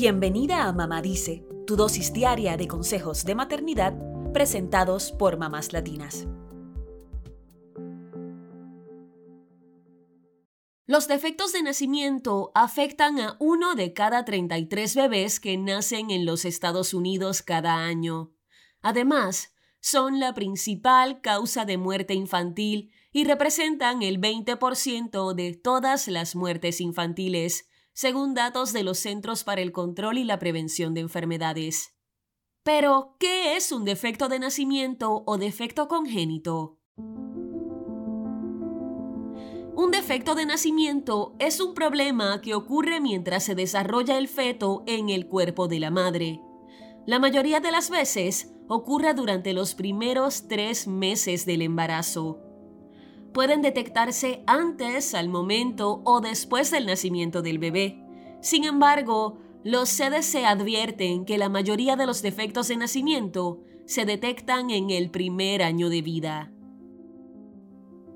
[0.00, 3.98] Bienvenida a Mamá Dice, tu dosis diaria de consejos de maternidad
[4.32, 6.28] presentados por mamás latinas.
[10.86, 16.44] Los defectos de nacimiento afectan a uno de cada 33 bebés que nacen en los
[16.44, 18.32] Estados Unidos cada año.
[18.82, 26.36] Además, son la principal causa de muerte infantil y representan el 20% de todas las
[26.36, 27.67] muertes infantiles,
[27.98, 31.96] según datos de los Centros para el Control y la Prevención de Enfermedades.
[32.62, 36.78] Pero, ¿qué es un defecto de nacimiento o defecto congénito?
[39.74, 45.08] Un defecto de nacimiento es un problema que ocurre mientras se desarrolla el feto en
[45.08, 46.40] el cuerpo de la madre.
[47.04, 52.47] La mayoría de las veces ocurre durante los primeros tres meses del embarazo.
[53.32, 58.02] Pueden detectarse antes, al momento o después del nacimiento del bebé.
[58.40, 64.70] Sin embargo, los CDC advierten que la mayoría de los defectos de nacimiento se detectan
[64.70, 66.52] en el primer año de vida.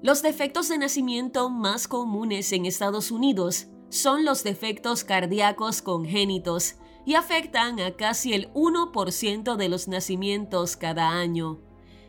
[0.02, 7.14] Los defectos de nacimiento más comunes en Estados Unidos son los defectos cardíacos congénitos y
[7.14, 11.60] afectan a casi el 1% de los nacimientos cada año.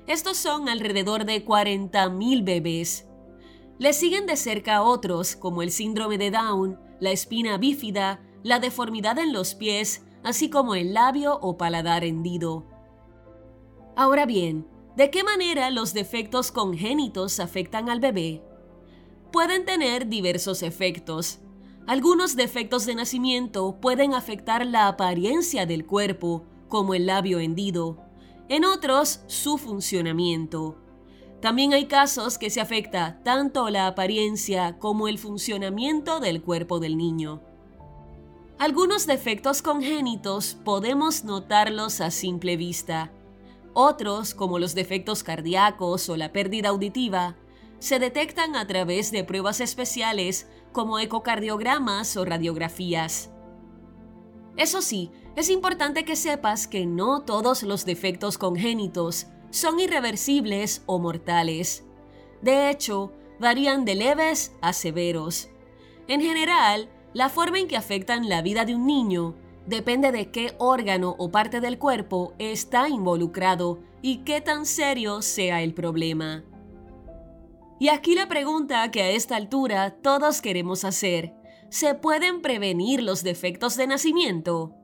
[0.08, 3.08] Estos son alrededor de 40.000 bebés.
[3.80, 9.18] Le siguen de cerca otros como el síndrome de Down, la espina bífida, la deformidad
[9.18, 12.66] en los pies, así como el labio o paladar hendido.
[13.96, 18.44] Ahora bien, ¿de qué manera los defectos congénitos afectan al bebé?
[19.32, 21.40] Pueden tener diversos efectos,
[21.86, 27.98] algunos defectos de nacimiento pueden afectar la apariencia del cuerpo, como el labio hendido,
[28.50, 30.78] en otros su funcionamiento.
[31.42, 36.98] También hay casos que se afecta tanto la apariencia como el funcionamiento del cuerpo del
[36.98, 37.42] niño.
[38.60, 43.12] Algunos defectos congénitos podemos notarlos a simple vista.
[43.74, 47.36] Otros, como los defectos cardíacos o la pérdida auditiva,
[47.80, 53.32] se detectan a través de pruebas especiales como ecocardiogramas o radiografías.
[54.56, 61.00] Eso sí, es importante que sepas que no todos los defectos congénitos son irreversibles o
[61.00, 61.84] mortales.
[62.42, 65.50] De hecho, varían de leves a severos.
[66.08, 69.36] En general, la forma en que afectan la vida de un niño
[69.66, 75.62] depende de qué órgano o parte del cuerpo está involucrado y qué tan serio sea
[75.62, 76.44] el problema.
[77.80, 81.34] Y aquí la pregunta que a esta altura todos queremos hacer.
[81.70, 84.76] ¿Se pueden prevenir los defectos de nacimiento?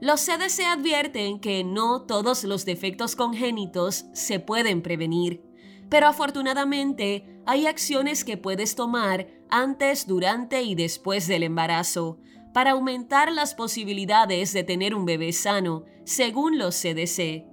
[0.00, 5.42] Los CDC advierten que no todos los defectos congénitos se pueden prevenir,
[5.88, 12.18] pero afortunadamente hay acciones que puedes tomar antes, durante y después del embarazo
[12.54, 17.44] para aumentar las posibilidades de tener un bebé sano, según los CDC.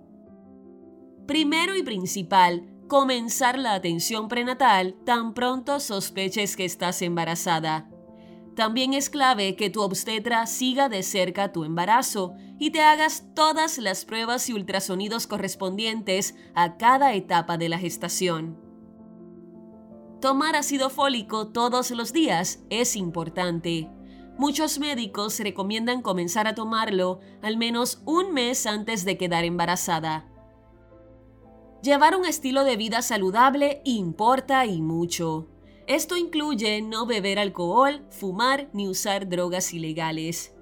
[1.27, 7.89] Primero y principal, comenzar la atención prenatal tan pronto sospeches que estás embarazada.
[8.55, 13.77] También es clave que tu obstetra siga de cerca tu embarazo y te hagas todas
[13.77, 18.57] las pruebas y ultrasonidos correspondientes a cada etapa de la gestación.
[20.21, 23.89] Tomar ácido fólico todos los días es importante.
[24.37, 30.27] Muchos médicos recomiendan comenzar a tomarlo al menos un mes antes de quedar embarazada.
[31.83, 35.49] Llevar un estilo de vida saludable importa y mucho.
[35.87, 40.55] Esto incluye no beber alcohol, fumar ni usar drogas ilegales.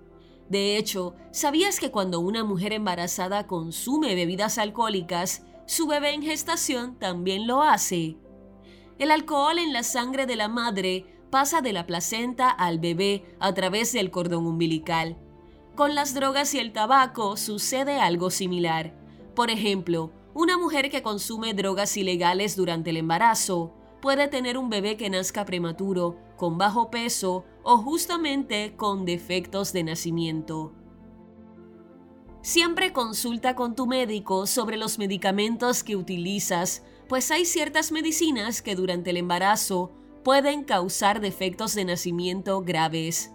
[0.49, 6.99] De hecho, ¿sabías que cuando una mujer embarazada consume bebidas alcohólicas, su bebé en gestación
[6.99, 8.17] también lo hace?
[8.99, 13.53] El alcohol en la sangre de la madre pasa de la placenta al bebé a
[13.53, 15.17] través del cordón umbilical.
[15.75, 18.93] Con las drogas y el tabaco sucede algo similar.
[19.35, 24.97] Por ejemplo, una mujer que consume drogas ilegales durante el embarazo puede tener un bebé
[24.97, 30.73] que nazca prematuro, con bajo peso o justamente con defectos de nacimiento.
[32.41, 38.75] Siempre consulta con tu médico sobre los medicamentos que utilizas, pues hay ciertas medicinas que
[38.75, 39.93] durante el embarazo
[40.25, 43.31] pueden causar defectos de nacimiento graves.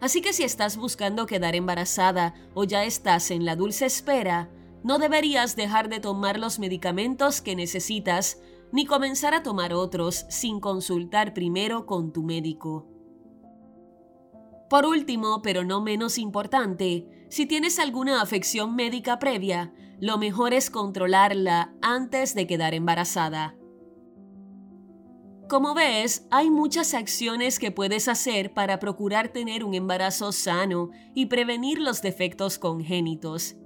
[0.00, 4.48] Así que si estás buscando quedar embarazada o ya estás en la dulce espera,
[4.82, 8.38] no deberías dejar de tomar los medicamentos que necesitas
[8.72, 12.86] ni comenzar a tomar otros sin consultar primero con tu médico.
[14.68, 20.70] Por último, pero no menos importante, si tienes alguna afección médica previa, lo mejor es
[20.70, 23.56] controlarla antes de quedar embarazada.
[25.48, 31.26] Como ves, hay muchas acciones que puedes hacer para procurar tener un embarazo sano y
[31.26, 33.56] prevenir los defectos congénitos.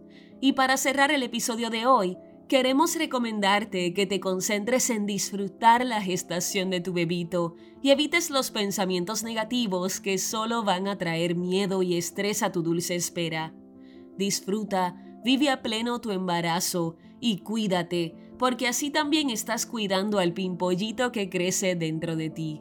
[0.41, 2.17] Y para cerrar el episodio de hoy,
[2.53, 8.51] queremos recomendarte que te concentres en disfrutar la gestación de tu bebito y evites los
[8.51, 13.55] pensamientos negativos que solo van a traer miedo y estrés a tu dulce espera.
[14.19, 21.11] Disfruta, vive a pleno tu embarazo y cuídate, porque así también estás cuidando al pimpollito
[21.11, 22.61] que crece dentro de ti.